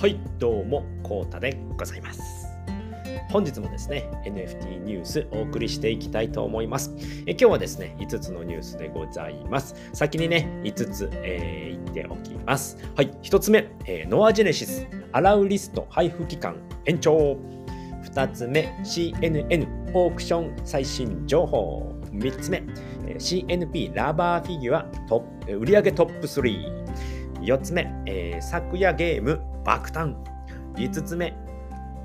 [0.00, 2.22] はいどうもこうたでございます。
[3.28, 6.94] 本日もですね NFT ニュースお送りしていきたいと思います。
[7.26, 9.74] え今日はですね5つのニュースでございます。
[9.92, 12.78] 先にね5つ、えー、言っておきます。
[12.96, 17.36] はい1つ目、えー、ノアジェネシスアラウリスト配布期間延長。
[18.14, 21.94] 2つ目 CNN オークション最新情報。
[22.10, 22.62] 3つ目
[23.18, 26.79] CNP ラバーフィギュアトップ売上トップ3
[27.42, 30.14] 4つ目、えー、昨夜ゲーム爆誕。
[30.76, 31.34] 5つ目、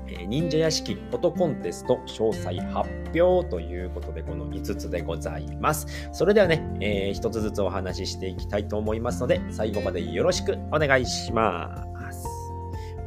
[0.08, 6.08] えー、忍者屋敷フォトコンテスト詳細発表ということで、この5つでございます。
[6.12, 11.95] それではね、えー、1つずつお話ししていきたいと思いますので、最後までよろしくお願いします。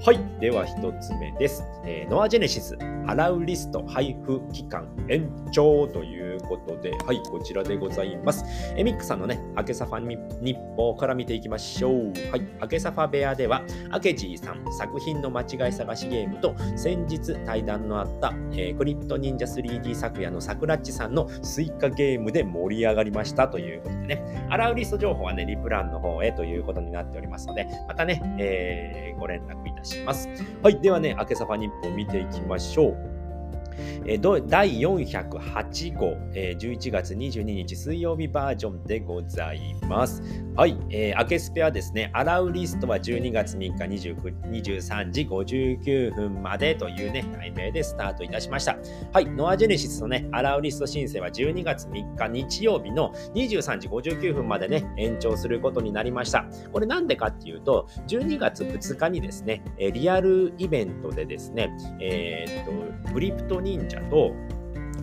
[0.02, 0.20] はい。
[0.40, 1.62] では1つ目です。
[1.84, 8.46] えー、ノアジェネシスアラウリスト配布期間延長ということで、はい、こちらでございます。
[8.78, 12.14] えミックさんのね、アケサファ日報から見ていきましょう。
[12.32, 29.99] はい、アケサファ部屋では、アケジーさん作品の間違い探しゲームと、先日対談のあった、えー、クリプト忍者 3D 昨夜のサクラッチさんのスイカゲームで盛り上がりましたということでね、アラウリスト情報はね、リプランの方へということになっておりますので、またね、えー、ご連絡いたします。
[30.06, 30.30] ます
[30.62, 33.19] はい、ではね、明けさま日報見ていきましょう。
[34.06, 40.22] え第408号、え11月22日水曜日バージョンでございます。
[40.56, 48.78] はい、えー、アケスペはですね、アラウリストは12月3日23時59分までというね、題名でスタートいたしました。
[49.14, 56.46] はい、ノアジェネシスのね、アラウリスト申請は12月3日日曜日の23時59分までね、延長することになりました。
[56.74, 64.34] これなんでかっていうと、12月2日にですね、リアルイベントでですね、えー、っと、クリプト忍者と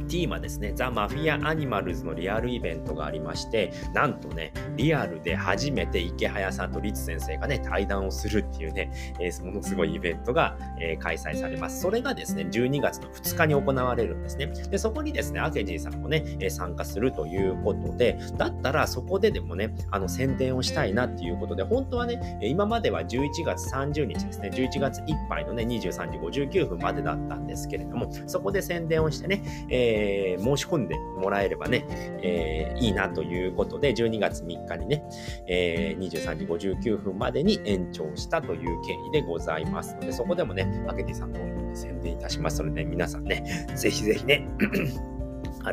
[0.09, 8.91] ティーマですね、ザ・マフィア・アニマルズのリアルイベントがありまして、なんとね、リアルで初めて池早さんとリツ先生がね、対談をするっていうね、
[9.21, 11.81] えー、ものすごいイベントが、えー、開催されます。
[11.81, 14.47] それがですね、12月の2日に行われるんですね。
[14.47, 31.87] で、そこにですね、アケジーさんもね、えー、参加するということで、だったらそこででもね、あの宣伝をしたいなっていうことで、本当はね、今までは11月30日ですね、11月いっぱいのね、23時59分までだったんですけれども、そこで宣伝をしてね、えーえー、申し込んでもらえればね、
[32.23, 35.03] えー、いいなということで、12月3日にね、
[35.47, 44.47] えー、23時59分までに延長したという経緯でございますので、そこでもね、アケティさんの宣伝いたしますので、ね、皆さんね、ぜひぜひね、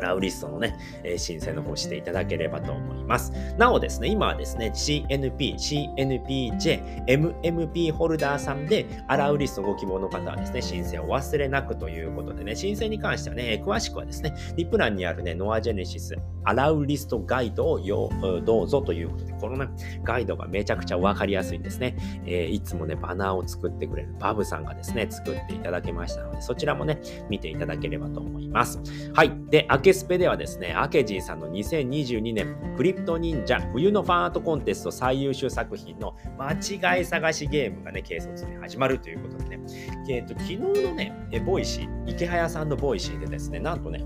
[0.00, 3.32] ラウリストのね、え、申請の方していただければと思います。
[3.58, 18.10] なおですね、今はですね、CNP、CNPJ、MMP ホルダーさんで、アラウリストご希望の方はですね、申請を忘れなくということでね、申請に関してはね、詳しくはですね、リプランにあるね、ノアジェネシス、アラウリストガイドをよ
[18.44, 19.68] どうぞということで、このね、
[20.02, 21.96] ガイドがめちゃくちゃわかりやすいんですね。
[22.26, 28.80] えー、いつもね、バナーを作ってくれるバブさんがですね、作っていただけましたので、そちらもね、見ていただければと思います。
[29.14, 29.32] はい。
[29.50, 39.60] で、ケスペではですね、アケジンさんの2022年クリプト忍者冬のファンアートコンテスト最優秀作品の間違い探しゲームがね、軽率に始まるということでね、
[40.08, 41.12] えーと、昨日のね、
[41.44, 44.02] Voicy、イケハヤさんの Voicy でですね、なんとね、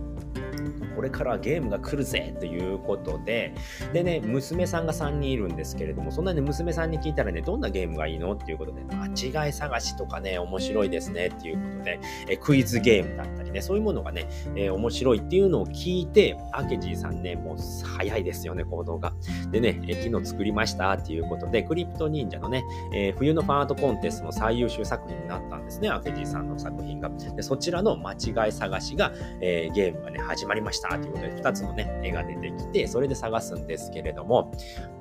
[0.99, 3.55] これからゲームが来るぜということで、
[3.93, 14.27] でね、娘さんが3人いるんですけれども、そんなね、娘さんに聞いたらね、どんなゲームがいいのっていうことで、間違い探しとかね、面白いですねっていうことで、えクイズゲームだったりね、そういうものがね、
[14.57, 17.57] えー、面白いっていうのを聞いて、イケハヤさんね、もう
[17.97, 19.13] 早いですよね、行動が。
[19.53, 27.09] でね、え昨日作りましたっていうことで、 CryptoNinja のね、えー、冬のファンアートコンテストの最優秀作品になったんですね、アケジーさんの作品が。
[27.37, 34.53] でそちらの間違い探しが、えー、ゲームがね、始まりましたということで、2つのね、絵が出てきて、それで探すんですけれども、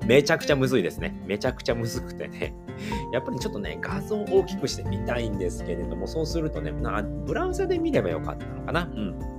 [0.06, 1.18] めちゃくちゃむずいですね。
[1.24, 2.54] めちゃくちゃむずくてね。
[3.12, 8.90] やっぱりちょっとね、画像を大きくしてみたいんですけれども、そうするとね、なブラウザで見ればよかったのかな。
[8.94, 9.37] うん。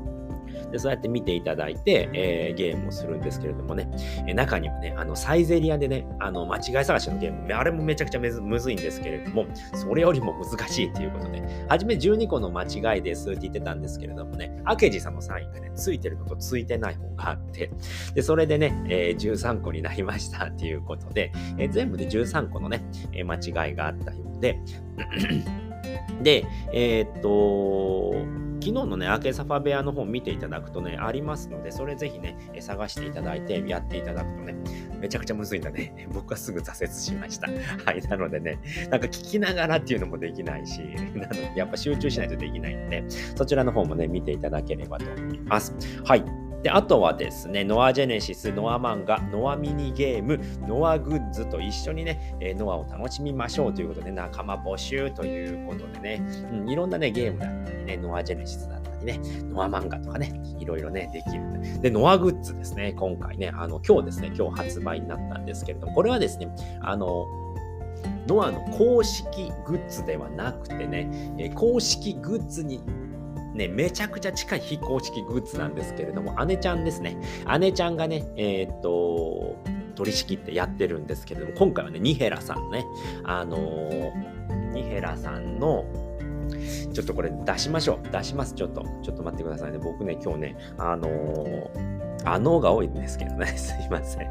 [0.71, 3.89] でそうやって見ていただいて、えー、ゲームをするんですけれどもね、
[4.27, 17.71] え中にはね、あのサイゼリアでね、あの間違い探しのゲーム、あれもめちゃくちゃむずいんですけれども、それよりも難しいっていうことで、初め12個の間違いですって言ってたんですけれどもね、明治さんのサインがね、ついてるのとついてない方があって、
[18.13, 22.83] で、それでね、えー、13個になりました っていうことで、えー、全部で13個のね、
[23.13, 24.59] え間違いがあったようで、
[26.21, 34.55] で、えー、っと、昨日のね、アケサファ部屋の方見ていただくとね、ありますので、それぜひね、探していただいてやっていただくとね、
[34.99, 36.07] めちゃくちゃむずいんだね。
[36.13, 37.47] 僕はすぐ挫折しました。
[37.85, 38.01] はい。
[38.01, 38.59] なのでね、
[38.89, 40.81] なんか聞きながらっていうのもできないし、
[41.15, 45.73] なのでやっぱ集中しないとできないので、そちらの方もね、見ていただければと思います。
[46.03, 46.48] はい。
[46.63, 59.19] で、あとはですね、ノアジェネシス、ノア漫画、ノアミニゲーム、ノアグッズと一緒にね、えノアを楽しみましょうということで、仲間募集ということでね、うん、いろんなね、ゲームだったりね、ノアジェネシスだったりね、
[59.49, 61.81] ノア漫画とかね、いろいろね、できる。
[61.81, 67.25] で、ノアグッズですね、今回ね、あの、今日ですね、今日発売になったんですけれども、これはですね、あの、
[68.27, 72.81] ノアの公式グッズではなくてね、え公式グッズに
[73.59, 77.17] ね、めちゃくちゃ近い非公式グッズなんですけれども、姉ちゃんですね。
[77.59, 79.57] 姉ちゃんがね、えー、っと、
[79.95, 82.85] 取り仕切ってやってるんですけれども、今回はね、ニヘラさんね、
[83.25, 85.85] あのー、ニヘラさんの、
[86.93, 88.11] ちょっとこれ出しましょう。
[88.11, 88.55] 出します。
[88.55, 88.83] ちょっと。
[89.03, 89.77] ちょっと待ってくださいね。
[89.77, 93.45] 僕ね、今日ね、あのーあのが多いんですけどね。
[93.57, 94.27] すいません。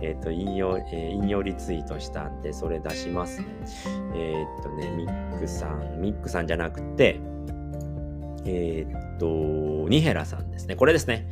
[0.00, 3.46] えっ、ー、と、引用、えー、引用リツイートしたんで、それ出しますね。
[4.14, 7.20] えっ、ー、とね、ミックさん、ミックさんじゃなくて、
[8.44, 10.76] えー、と、ニヘラさんですね。
[10.76, 11.28] これですね。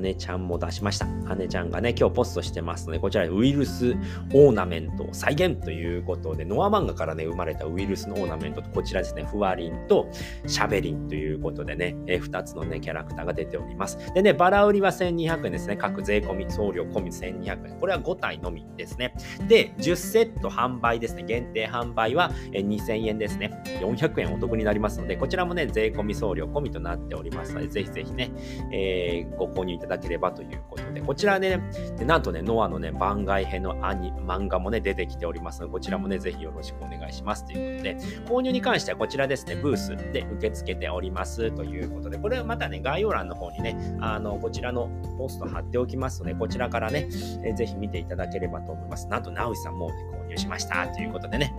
[0.00, 1.06] 姉ちゃんも出しました。
[1.36, 3.94] 姉ちゃんがね、今日ポストしてますので、こちらウイルス
[4.34, 10.08] オーナメントを再現ということで、ノア漫画からね、生まれたウイルスのオーナメントと、こちらですね、フワリンと
[10.46, 13.98] シャベリンということでね、え2つのね、キャラクターが出ております。
[14.14, 15.76] でね、バラ売りは1200円ですね。
[15.76, 17.78] 各税込み、送料込み1200円。
[17.78, 19.14] これは5体のみですね。
[19.48, 21.24] で、10セット販売ですね。
[21.24, 23.62] 限定販売は2000円ですね。
[23.80, 28.30] 400円お得になりますので、こちらもね、税込み送料込みとなっておりますりますので、ぜひぜひね、
[28.72, 31.60] えー、ご購入いただければということで、こちらね、
[31.96, 37.96] でなんとね、ノアのね、番外編のアニ漫画もね、出てきておりますので、こちらもね、ぜひよろしくお願いしますということで、
[38.26, 44.88] 購入に関してはこちらですね、ブースで受け付けておりますということで、これはまたね、概要欄の方にね、あの、こちらの
[45.18, 47.08] ポスト貼っておきますので、こちらからね、
[47.44, 49.08] えぜひ見ていただければと思います。
[49.08, 51.54] なんと、直井さんもね、購入しましたということでね、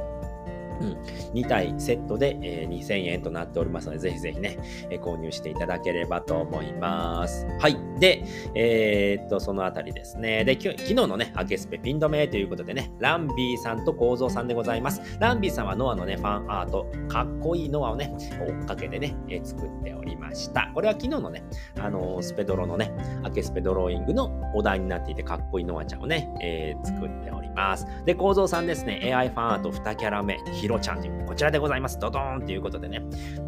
[0.82, 4.58] うん、2体セットで、えー、2000円となっておりますので、ぜひぜひね、
[4.90, 7.46] えー、購入していただければと思います。
[7.60, 7.78] はい。
[8.00, 8.24] で、
[8.56, 10.44] えー、っと、そのあたりですね。
[10.46, 15.02] で、昨日のね、アケスペピン止めということでね、ランビーさんと構造さんでございます。
[15.20, 20.72] ランビーさんはノアのね、ファンアート、かっこいいノアをね、追っかけてね、えー、作っておりました。
[20.74, 21.44] これは昨日のね、
[21.80, 22.92] あの、スペドロのね、
[23.24, 27.86] アケスペドローイングのお題になっていて、かっこいいノアちゃんをね、えー、作っております。
[28.06, 30.38] で、構造さんですね、AI ファンアート2キャラ目、
[30.70, 32.00] ロちゃんという、こちらでございます。
[32.00, 33.02] ドドーンということでね、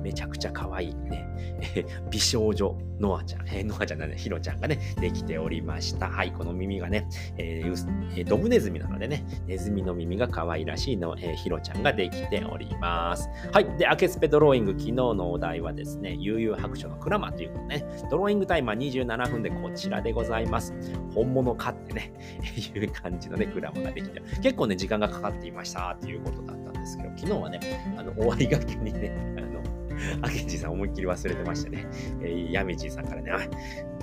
[0.04, 1.26] めちゃくちゃ可愛いね、
[2.12, 6.08] 美少女ノアちゃん、えー、ノアちゃんだね、ヒロちゃんがね、できておりました。
[6.08, 7.08] はい、この耳がね、
[7.38, 13.30] えー、ドブネズミなのでね、ネズミの耳が可愛らしいの、えー、ヒロちゃんができております。
[13.52, 20.74] はい、で、アケスペドローイング、昨日のお題はですね、悠々白書のクラマということね、ドローイングタイマー27分でこちらでございます。
[21.14, 22.14] 本物かってね、
[22.76, 25.96] いう感じのね、クラマができて、結構ね、時間がかかっていました。
[26.00, 27.60] ということだったですけど、昨日はね、
[27.98, 29.62] あの、終わりがけにね、あの、
[30.22, 31.88] アケジさん思いっきり忘れてましたね。
[32.22, 33.32] えー、ヤミジーさんからね、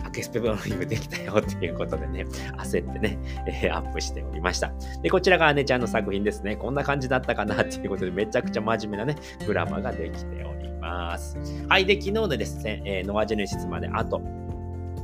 [0.05, 2.25] アケスペブローイングできたよっていうことでね、
[2.59, 4.73] 焦ってね、えー、アップしておりました。
[5.03, 6.57] で、こちらが姉ちゃんの作品ですね。
[6.57, 9.17] こんな感じだったかなっていうことで、めちゃくちゃ真面目なね、
[9.47, 11.37] グラマができております。
[11.69, 11.87] はい。
[11.87, 14.21] で、昨日でですね、えー、ノアジェネシスまであと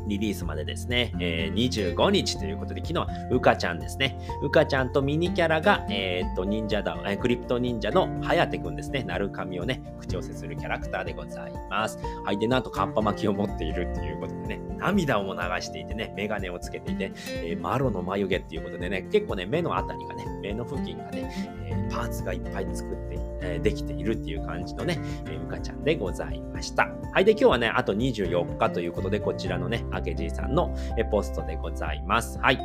[0.06, 4.18] リリースまでですね、えー、25日ということで、昨日はウカちゃんですね。
[4.42, 9.02] ウカちゃんとミニキャラが、えー、っと、忍者だ、え、クリプト忍者のハヤテくんですね。
[9.04, 11.98] なるかみをね、口寄せするキャラクターでございます。
[12.24, 12.38] はい。
[12.38, 21.30] で、なんとカッパ巻きを持っているっていうことでね、涙をも流していてね、メガネをつけていて、えー、マロの眉毛っていうことでね、結構ね、目のあたりがね、目の付近がね、
[21.66, 26.88] えー、パーツがいっぱい作って、えー、できているっていう感じのね、えー、ウカちゃんでございました。
[27.12, 27.24] はい。
[27.24, 30.74] で、今日はね、あと24日ということで、こちらのね、あけじいさんの
[31.10, 32.38] ポストでございます。
[32.38, 32.58] はい。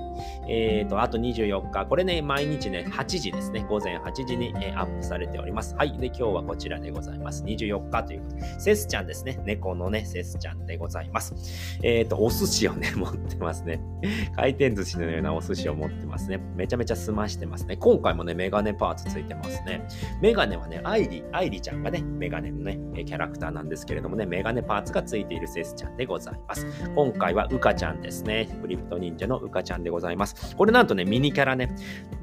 [0.48, 5.76] えーと、あと24日、これね、毎日ね、8時ですね、午前8時に、えアップされております。
[5.76, 5.98] はい。
[5.98, 7.44] で、今日はこちらでございます。
[7.44, 11.34] 24日ということで、セスちゃんですね、猫のね、セスちゃんでございます。
[11.84, 13.82] えーと、お寿司をね、 持ってますね。
[14.36, 16.40] 回転寿司のようなお寿司を持ってますね。
[16.56, 17.78] めちゃめちゃ済ましてますね。
[17.78, 19.86] 今回もね、メガネパーツついてますね。
[20.22, 26.66] メガネはね、アイリ、アイリちゃんがね、メガネのね、キャラクターなんですけれどもね、メガネパーツがついているセスちゃんでございます。
[26.96, 28.50] 今回はウカちゃんですね。
[28.62, 30.56] クリプト忍者のウカちゃんでございます。
[30.56, 31.70] これなんとね、ミニキャラね、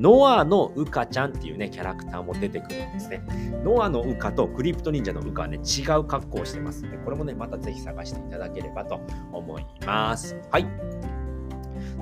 [0.01, 3.23] ノアのウカちゃんっていうね、キャラクターも出てくるんですね。
[3.63, 9.01] ノアのウカとクリプト忍者のウカはね、違う格好をしてますので、これもね、またぜひ探していただければと
[9.33, 10.37] 思います。
[10.51, 11.16] はい。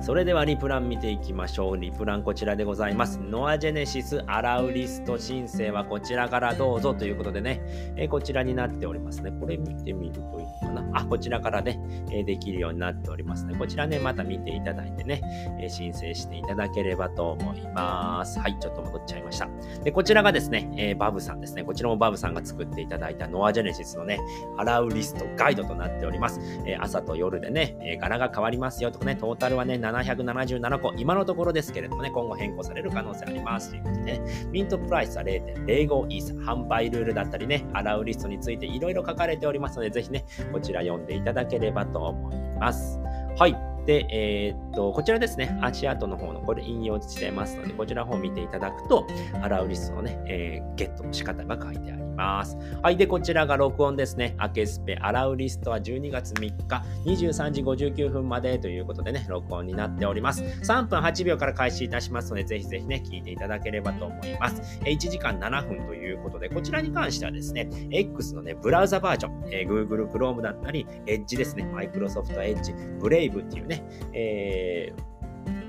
[0.01, 1.77] それではリプラン見ていきましょう。
[1.77, 3.19] リプランこちらでございます。
[3.19, 9.31] ノアジェネシスアラウリスト申請はこちらからどうぞということでね、えこちらになっておりますね。
[9.39, 10.99] これ見てみるといいのかな。
[10.99, 11.79] あ、こちらからね、
[12.11, 13.55] えできるようになっておりますね。
[13.57, 15.21] こちらね、また見ていただいてね、
[15.59, 18.39] え申請していただければと思います。
[18.39, 19.47] はい、ちょっと戻っちゃいました。
[19.83, 21.63] で、こちらがですね、えバブさんですね。
[21.63, 24.19] こちらもバブさんが作っていただいたノアジェネシスのね、
[24.57, 26.39] アラウリストガイドとなっております。
[26.67, 42.99] え朝と夜でね、え柄が変わりますよとかね、トータルはね、777個、今のところですけれどもね、今後変更される可能性ありますということでね、ミントプライスは0.05イーサ、販売ルールだったりね、アラウリストについていろいろ書かれておりますので、ぜひね、こちら読んでいただければと思います。
[43.37, 43.55] はい。
[43.85, 49.05] で、えー、っと、こちらですね、足跡の方の、これ引用してますので、こちらの方を見ていただくと、
[49.41, 52.04] アラウリストのね、えー、ゲットの仕方が書いてあります。
[52.15, 52.97] はい。
[52.97, 54.35] で、こちらが録音ですね。
[54.37, 60.43] アケスペアラウリストは12月3日23時59分までということでね、録音になっております。
[60.43, 64.79] 3分8秒から開始いたしますので、ぜひぜひね、聞いていただければと思います。
[64.83, 75.14] 1時間7分ということで、こちらに関してはですね、X のね、ブラウザバージョン、えー、Google Chrome だったり、Edge ですね、Microsoft Edge、Brave っていうね、えー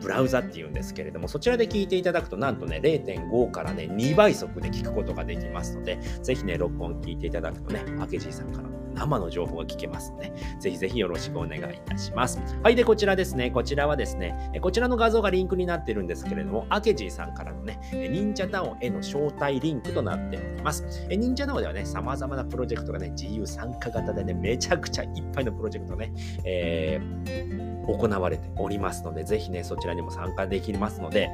[0.00, 12.40] ブラウザっていうんですけれども、そちらで聞いていただくと、なんとね、0.5からね、2倍速で聞くことができますので、ぜひね、録音聞いていただくとね、明けじいさんから生の情報が聞けますので、ぜひぜひよろしくお願いいたします。
[12.62, 20.84] はい、で、こちらですね、こちらはですね、こちらの画像がリンクになってるんですけれども、アケジーさんからのね、忍者タウンへの招待リンクとなっております。
[21.10, 26.12] 忍者タウンではね、様々なプロジェクトがね、自由参加型でね、めちゃくちゃいっぱいのプロジェクトね、
[26.44, 31.30] えー行われておりますので、ぜひね、そちらにも参加できますので、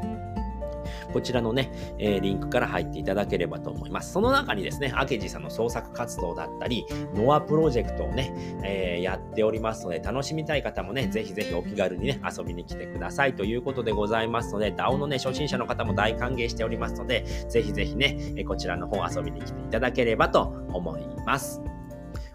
[1.12, 4.12] こちらのね、えー、リンクから入っていただければと思います。
[4.12, 8.32] その中にですね、アケジさんの創作活動だったり、ノアプロジェクトをね、
[8.64, 20.42] えー、やっておりますので、楽しみたい方もね、ぜひぜひお気軽にね、遊びに来てくださいということでございますので、DAO のね、初心者の方も大歓迎しておりますので、ぜひぜひね、こちらの方遊びに来ていただければと
[20.72, 21.71] 思います。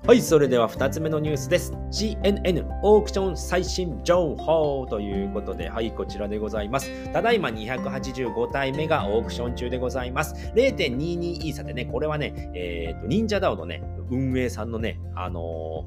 [0.07, 1.73] はい、それでは2つ目のニュースです。
[1.91, 7.11] CNN オークション最新情報ということで、はい、こちらでございます。
[7.11, 10.33] ただいま285体目がオークション中でございます。
[10.55, 15.83] 0.22イーサでね、これはね、えっ、ー、と、忍者ダオのね、運営さんのね、あの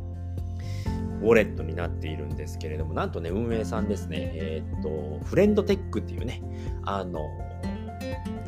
[1.22, 6.42] ー、ウォレットになっているんですけれども、なんとね、運営さんですね、えっ、ー、と、フレンドテックっていうね、
[6.84, 7.22] あの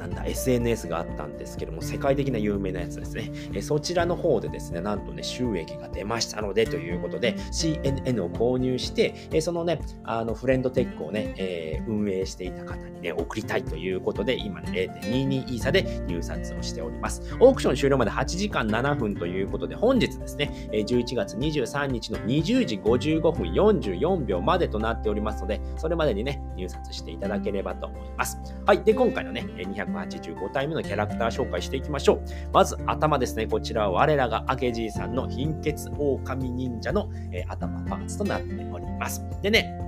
[0.02, 3.30] なんだ、SNS があったんですけども、世界的な有名なやつですね。
[3.54, 17.22] えそちらの方でですね、なんとね、収益が出ましたので、ということで、CNN を購入して、えそのね、あの、フレンドテックをね、えー、運営していた方にね、送りたいということで、今ね、0.22イーサで入札をしております。
[17.38, 28.38] オークション終了まで8時間7分ということで、本日ですね、11月23日の20時55分44秒までとなっておりますので、それまでにね、入札していただければと思います。
[28.66, 28.82] はい。
[28.82, 32.22] で、今回のね、200 285体目のキャラクター紹介していきましょう。
[32.52, 33.46] まず頭ですね。
[33.46, 39.24] こちらは我らが明治さんの貧血狼忍者の、えー、頭パーツとなっております。
[39.42, 39.78] でね、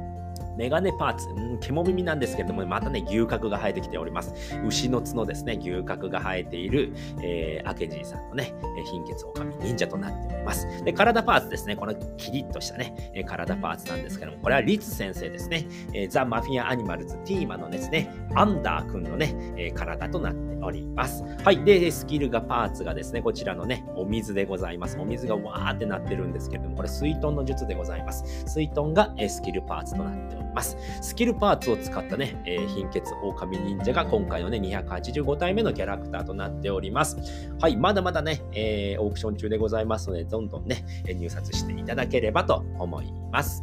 [0.56, 4.34] メガネパーツ、うん、獣耳なんですけれども、またね、牛角が生えてきております。
[4.66, 6.92] 牛の角ですね、牛角が生えている、
[7.22, 8.54] えー、明治さんのね、
[8.90, 10.66] 貧血狼忍者となっております。
[10.84, 21.24] で、体パーツですね、このキリッとしたね、体パーツなんですけども、これはリツ先生ですね、えー、ザ・マフィア・アニマルズ・ティーマのですね、アンダー君のね、えー、体となっております。
[21.44, 21.62] はい。
[21.64, 24.98] で、スキルがパーツがですね、こちらのね、お水でございます。
[24.98, 28.44] お水がわーってなってるんですけれども、これ水遁の術でございます。
[28.46, 30.43] 水遁が、えスキルパーツとなっております。
[30.54, 30.76] ます。
[31.02, 37.16] スキルパーツを使ったね、えー、貧血狼忍者が今回のね、285体目のキャラクターとなっております。
[37.60, 43.62] はい、まだまだね、えー、オークション中でございますので、どんどんね、入札していただければと思います。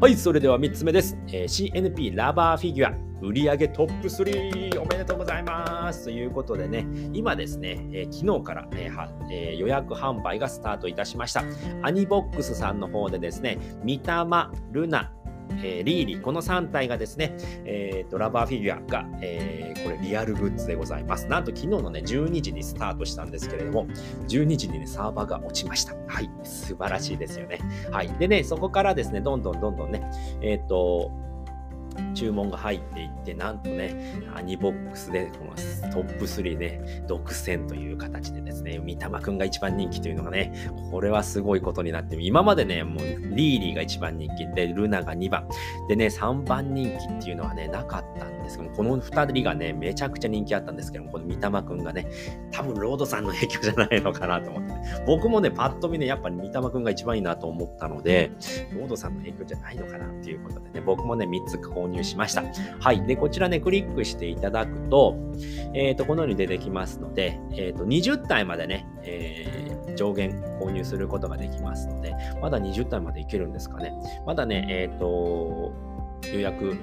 [0.00, 1.16] はい、それでは3つ目です。
[1.28, 3.12] えー、CNP ラバーフィギュア。
[3.22, 11.44] 売上トップ3おめでとうございますということでね、今ですね、えー、昨日から、えーえー、予約販売がスタートいたしました。
[11.82, 15.12] アニボックスさんの方でですね、三玉、ルナ、
[15.62, 21.26] えー、リーリ、この3体がですね、えーと、ラバーフィギュアが、えー、これリアルグッズでございます。
[21.26, 23.86] なんと昨日のね、12時にスタートしたんですけれども、
[24.28, 25.94] 12時にね、サーバーが落ちました。
[26.06, 27.58] はい、素晴らしいですよね。
[27.90, 28.08] はい。
[28.18, 30.02] でね、そこからですね、どんどんどんどんね、
[30.40, 31.10] えっ、ー、と、
[32.12, 40.52] 注文が入っていって、なんとね、アニボックスでこのトップ3ね、独占という形でですね、三玉くんが一番人気というのがね、
[40.90, 43.04] これはすごいことになって、今までね、もう
[43.34, 45.46] リーリーが一番人気で、ルナが2番。
[45.88, 52.06] でね、3番人気っていうのはね、なかったんですけど、この2人がね、めちゃくちゃ人気あったんですけど、この三玉くんがね、
[52.50, 58.30] 多分ロードさんの影響じゃないのかなと思って、ね、僕もね、パッと見ね、やっぱり三玉くんが一番いいなと思ったので、
[58.74, 62.44] ロードさんの影響じゃないのかなっていうことでね、僕もね、3つ購入しました。
[62.80, 63.04] はい。
[63.06, 65.16] で、こちらね、クリックしていただくと、
[65.74, 73.92] えっ、ー、と、このように出てきますので、えっ、ー、と、20体までね、えー、上限購入することができますので、まだ20体までいけるんですかね。
[74.26, 75.72] まだね、えっ、と、
[76.32, 76.78] 予約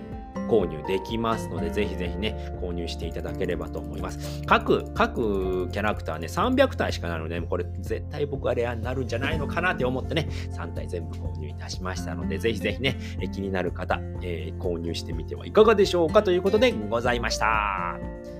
[0.49, 4.41] 購入できますので、ぜひぜひね、購入していただければと思います。
[4.45, 12.97] 各、各キャラクターね、300体しかないので、これ絶対僕はレアになるんじゃないのかなって思ってね、3体全部購入いたしましたので、ぜひぜひね、
[13.31, 18.38] 気になる方、えー、購入してみてはいかがでしょうかということでございました。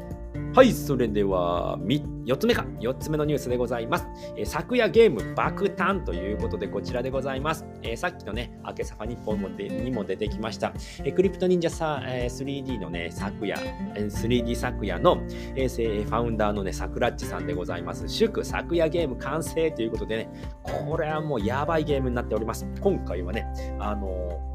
[0.56, 4.08] はい、それでは4つ目か、4つ目のニュースでございます。
[4.36, 7.68] えー、昨夜ゲーム爆誕ということでこちらでございます。
[7.84, 13.58] えー、さっきのね、明けさファ日本もでにも出てきました、えー、クリプト忍者さ、え 3D のね、昨夜、
[13.94, 15.20] 3D 昨夜の、
[15.56, 18.10] えー、ファウンダーのね、さくらっちさんでございます。
[18.10, 20.30] 祝昨夜ゲーム完成ということでね、
[20.64, 22.68] これはもうやばいゲームになっております。
[22.82, 23.46] 今回はね、
[23.80, 24.49] あの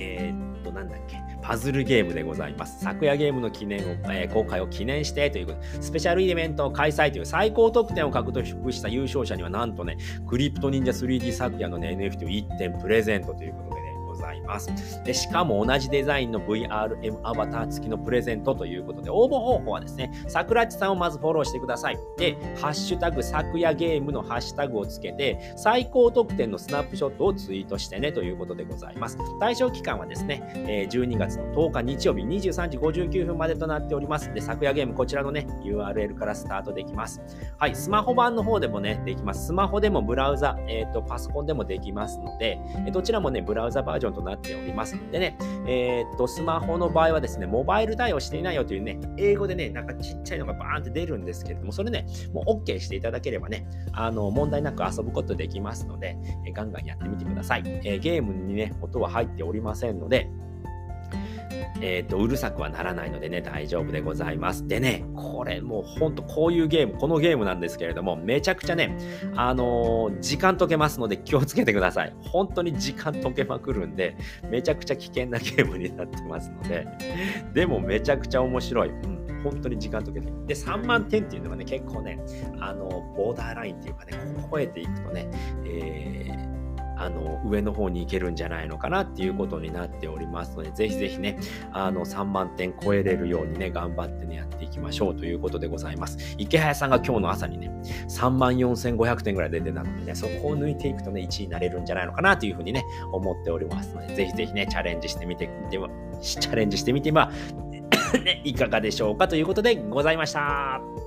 [0.00, 2.82] えー、っと、なんだっけ、パズルゲームでございます。
[2.82, 5.60] 昨夜ゲームの記念を、えー、公開を記念してということ。
[5.60, 13.69] で、スペシャルイベントを開催という最高得点を獲得した優勝者には、なんとね、クリプト忍者 3D 昨夜の、ね、NFT を1点プレゼントということで、
[14.50, 15.02] ます。
[15.04, 21.98] でしかも同じデザインの VRM アバター付きのプレゼントということで、応募方法はですね、桜地さんをまずフォローしてください。
[22.18, 29.16] で、ハッシュタグ昨夜ゲームのハッシュタグをつけて、最高得点のスナップショットをツイートしてねということでございます。
[29.38, 34.32] 対象期間はですね、12月の10日日曜日23時59分までとなっております。
[34.34, 37.20] で、昨夜ゲームこちらのね、URL からスタートできます。
[37.58, 39.46] はい、スマホ版の方でもね、できます。
[39.46, 42.58] スマホでもブラウザ、えっ、ー、と、パソコンでもできますので、
[42.92, 44.96] どちらもね、ブラウザバージョンとなってっております。
[45.12, 56.16] でね、えー、っと、スマホの場合はですね、モバイル対応していないよというね、英語でね、なんかちっちゃいのがバーンって出るんですけれども、それね、もう OK していただければね、あの、問題なく遊ぶことできますので、
[56.46, 57.62] えガンガンやってみてください。
[57.84, 60.28] えー、ゲームにね、音は入っておりませんので、
[61.80, 64.66] えっ、ー、と、うるさくはならないのでね、大丈夫でございます。
[64.66, 68.96] でね、これもうほんとこういうゲーム、このゲームなんですけれども、めちゃくちゃね、
[69.34, 72.14] あのー、時間解けますので気をつけてください。
[72.20, 74.16] 本当に時間解けまくるんで、
[74.50, 76.86] めちゃくちゃ危険なゲームになってますので、
[77.54, 78.88] でもめちゃくちゃ面白い。
[78.88, 82.20] うん本当に時間解けてで、3万点っていうのがね、結構ね、
[82.60, 84.12] あの、ボーダーラインっていうかね、
[84.50, 85.28] 超えていくとね、
[85.64, 85.89] え
[87.00, 91.38] あの上の方に行けるんじゃないのかなっていうことになっておりますので、ぜひぜひね、
[91.72, 96.18] あの3万点超えれるようにね、頑張ってね、やっていきましょうということでございます。
[96.36, 97.70] 池早さんが今日の朝にね、
[98.08, 105.88] 3万4500点ぐらい出てたのでね、そこを抜いていくとね、1位になれるんじゃないのかなというふうにね、思っておりますので、ぜひぜひね、チャレンジしてみて、では、
[106.20, 107.30] チャレンジしてみては、
[108.22, 110.99] ね、いかがでしょうかということでございました。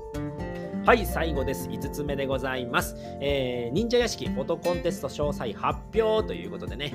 [0.85, 1.69] はい、最後です。
[1.69, 2.97] 5つ目でございます。
[3.21, 6.93] えー、忍者屋敷フォトコンテスト詳細発表ということでね、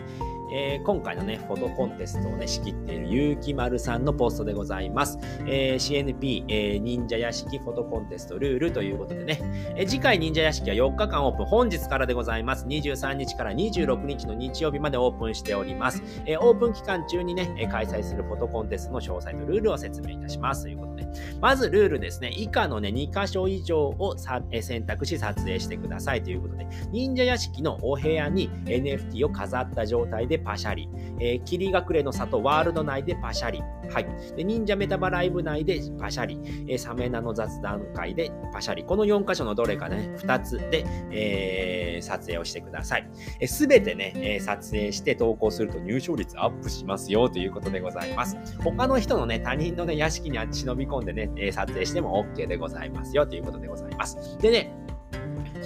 [0.52, 5.18] えー、今回のね、フォトコンテストをね、仕切っているゆうきまるさんのポストでございます。
[5.46, 9.40] えー、CNP、えー、忍者屋敷フォトコンテストルールということでね、
[9.74, 12.66] えー、次回忍者屋敷は4日間オープン、本日からでございます。
[12.66, 16.02] 23日から26日の日曜日までオープンしております。
[16.26, 21.06] えー、オープン期間中にね、開催するフォトコンテストの詳細とルールを説明いたしますということで、
[21.40, 24.16] まずルールですね、以下のね、2箇所以上を
[24.60, 30.88] 選択し撮影してくださいということで、忍者屋敷のお部屋に NFT を飾った状態でパシャリ、
[31.20, 34.06] えー、霧隠れの里ワールド内でパシャリ、はい。
[34.36, 36.38] で忍者メタバライブ内でパシャリ、
[36.68, 43.08] えー、サメナの雑談会でパシャリ、この4箇所のどれかね、2つで、えー、撮影をしてください。
[43.46, 48.36] す、え、べ、てね、え、撮影して投稿すると入賞率アップしますよということでございます。
[48.62, 54.38] 他の人のね、他人のね、屋敷に忍び込んでね、撮影しても OK でございますよということでございます。
[54.38, 54.70] でね、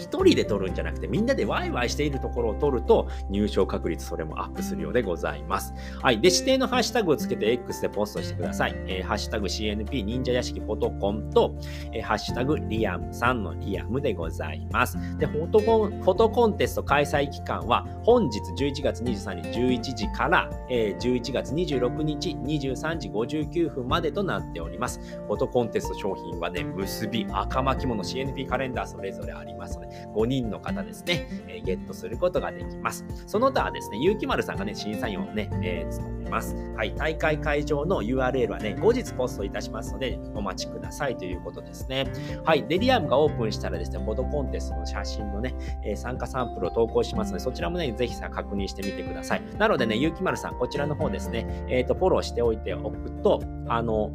[0.03, 5.75] 一人で撮るんじゃなくてみんなでワイワイしているところを撮ると入賞確率それもアップするようでございます。
[6.01, 6.21] はい。
[6.21, 8.75] で、指定のハッシュタグをつけて X でポストしてください。
[8.87, 11.55] えー、ハッシュタグ CNP 忍者屋敷フォトコンと、
[11.93, 14.97] えー、ハッシュタグリアムさんのリアムでございます。
[15.19, 25.01] で、フォトコン、フォトコンテスト開催期間は本日11月23日11時から、えー、11月26日23時59分までとなっております。
[25.27, 33.05] フォトコンテスト商品はね、結び、赤巻物 CNP カレンダーそれぞれありますので、5人の方ですね、えー、ゲットすることができます。
[33.26, 36.55] その他はですね、ゆうきまるさんがね、審査員をね、えー、務めます。
[36.76, 42.07] はい、大会会場の URL はね、後日ポストいたしますので、お待ちくださいということですね。
[42.44, 49.42] はい、デリアムがオープンしたらですね、フォトコンテストの写真のね、えー、参加サンプルを投稿しますので、そちらもね、ぜひさ、確認してみてください。
[49.59, 54.11] なのでね、ゆうきまるさん、こちらの方ですね、えっ、ー、と、フォローしておいておくと、あの、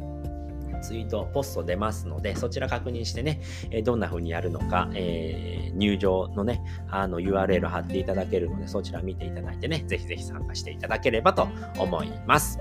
[0.80, 12.58] ツイート、ポスト出ますので、そちら確認してね、えどんな風にやるのか、えー、入場のね、あの URL 貼っていただけるので、そちら見ていただいてね、ぜひぜひ参加していただければと思います。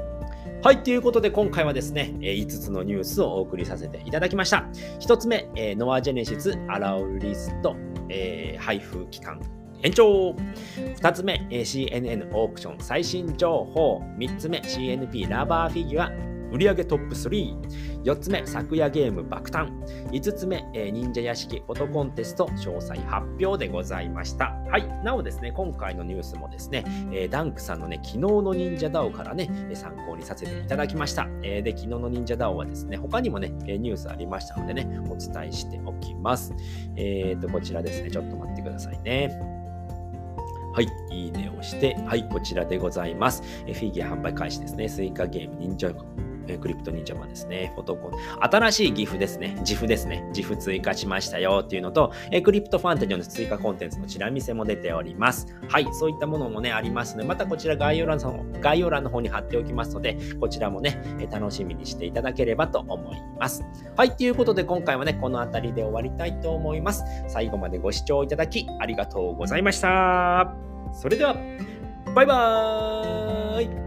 [0.63, 4.65] はい、ということで今回はですね、5つのニュースをお送りさせていただきました。
[4.99, 7.75] 1つ目、えノアジェネシスアラウリスト、
[8.10, 9.39] えー、配布期間
[9.84, 10.32] 延長
[10.75, 18.04] 2つ目 CNN オークション最新情報3つ目 CNP ラバーフィギュア売上トップ3。
[18.04, 19.68] 4つ目、昨夜ゲーム爆誕。
[20.12, 24.56] 5つ目、えー、忍者屋敷フォトコンテスト詳細発表でございました。
[24.70, 24.88] はい。
[25.04, 31.28] なおですね、今回のニュースもですね、えー、ダンクさんのね、昨日の忍者ダオからね、参考にさせていただきました。
[31.44, 36.54] えー、で、昨日の忍者ダオはですね、他にもね、ニュースありましたのでね、お伝えしておきます。
[36.96, 39.58] えっ、ー、と、こちらですね、ちょっと待ってくださいね。
[40.74, 43.42] はい、いいねをして、はい、こちらでございます。
[43.42, 44.88] フィギュア販売開始ですね。
[44.88, 45.92] スイカゲーム、忍者
[46.50, 47.72] えクリプト忍者マンですね。
[47.76, 48.12] フォトコン。
[48.42, 49.58] 新しい GIF ですね。
[49.64, 50.30] GIF ですね。
[50.34, 55.48] GIF 追加しましたよっていうのと、えクリプトファンタジーの追加コンテンツのチラ見せも出ております。
[55.68, 63.64] はい、そういったものもね、ありますので、またこちら概要欄の概要欄の方に貼っておきますので、こちらもね、え楽しみにしていただければと思います。
[63.96, 67.04] はい、ということで今回はね、この辺りで終わりたいと思います。
[67.28, 70.54] 最後までご視聴いただきありがとうございました。
[70.94, 71.36] それでは、
[72.16, 73.87] バイバーイ